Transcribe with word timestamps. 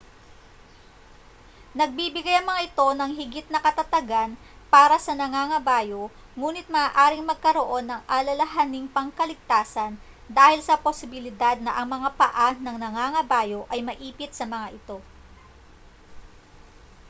nagbibigay 1.79 2.35
ang 2.41 2.47
mga 2.51 2.65
ito 2.73 2.87
ng 2.93 3.11
higit 3.21 3.45
na 3.53 3.61
katatagan 3.67 4.31
para 4.73 4.95
sa 5.05 5.13
nangangabayo 5.21 6.01
nguni't 6.37 6.65
maaaring 6.75 7.21
magkaroon 7.31 7.85
ng 7.87 8.01
alalahaning 8.17 8.87
pangkaligtasan 8.95 9.93
dahil 10.37 10.57
sa 10.65 10.81
posibilidad 10.85 11.53
na 11.61 11.71
ang 11.77 11.85
mga 11.95 12.09
paa 12.21 12.49
ng 12.63 12.77
nangangabayo 12.83 13.59
ay 13.73 13.79
maipit 13.89 14.31
sa 14.35 14.45
mga 14.53 14.67
ito 14.77 14.97